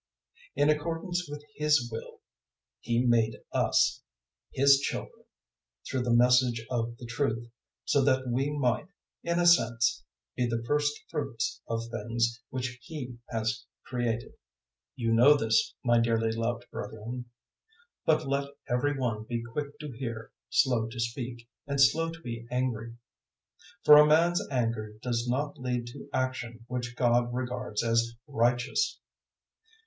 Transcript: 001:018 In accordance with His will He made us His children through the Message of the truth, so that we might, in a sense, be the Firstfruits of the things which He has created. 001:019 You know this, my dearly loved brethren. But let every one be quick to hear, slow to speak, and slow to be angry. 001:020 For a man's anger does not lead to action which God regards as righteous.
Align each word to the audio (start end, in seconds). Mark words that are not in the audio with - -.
001:018 0.57 0.63
In 0.63 0.69
accordance 0.71 1.29
with 1.29 1.43
His 1.53 1.91
will 1.91 2.21
He 2.79 3.05
made 3.05 3.39
us 3.53 4.01
His 4.51 4.79
children 4.79 5.25
through 5.87 6.01
the 6.01 6.11
Message 6.11 6.65
of 6.71 6.97
the 6.97 7.05
truth, 7.05 7.51
so 7.85 8.03
that 8.03 8.27
we 8.27 8.49
might, 8.49 8.87
in 9.21 9.37
a 9.37 9.45
sense, 9.45 10.03
be 10.35 10.47
the 10.47 10.63
Firstfruits 10.65 11.61
of 11.67 11.87
the 11.91 11.99
things 12.03 12.41
which 12.49 12.79
He 12.81 13.19
has 13.29 13.63
created. 13.85 14.29
001:019 14.31 14.31
You 14.95 15.11
know 15.13 15.37
this, 15.37 15.75
my 15.83 15.99
dearly 15.99 16.31
loved 16.31 16.65
brethren. 16.71 17.25
But 18.03 18.27
let 18.27 18.49
every 18.67 18.97
one 18.97 19.25
be 19.25 19.43
quick 19.43 19.77
to 19.81 19.91
hear, 19.91 20.31
slow 20.49 20.87
to 20.87 20.99
speak, 20.99 21.47
and 21.67 21.79
slow 21.79 22.09
to 22.09 22.19
be 22.21 22.47
angry. 22.49 22.87
001:020 22.89 22.95
For 23.85 23.97
a 23.99 24.07
man's 24.07 24.49
anger 24.49 24.97
does 25.03 25.27
not 25.27 25.59
lead 25.59 25.85
to 25.93 26.09
action 26.11 26.65
which 26.65 26.95
God 26.95 27.31
regards 27.31 27.83
as 27.83 28.15
righteous. 28.27 28.97